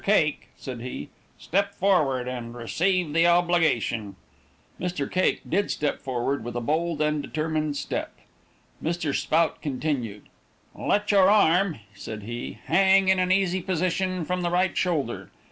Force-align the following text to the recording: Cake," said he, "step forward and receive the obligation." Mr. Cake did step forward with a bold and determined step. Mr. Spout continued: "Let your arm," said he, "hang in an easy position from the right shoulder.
Cake," 0.03 0.47
said 0.57 0.81
he, 0.81 1.09
"step 1.37 1.75
forward 1.75 2.27
and 2.27 2.55
receive 2.55 3.13
the 3.13 3.27
obligation." 3.27 4.15
Mr. 4.79 5.07
Cake 5.07 5.41
did 5.47 5.69
step 5.69 5.99
forward 5.99 6.43
with 6.43 6.55
a 6.55 6.59
bold 6.59 7.03
and 7.03 7.21
determined 7.21 7.77
step. 7.77 8.11
Mr. 8.83 9.13
Spout 9.13 9.61
continued: 9.61 10.23
"Let 10.73 11.11
your 11.11 11.29
arm," 11.29 11.81
said 11.93 12.23
he, 12.23 12.57
"hang 12.65 13.09
in 13.09 13.19
an 13.19 13.31
easy 13.31 13.61
position 13.61 14.25
from 14.25 14.41
the 14.41 14.49
right 14.49 14.75
shoulder. 14.75 15.29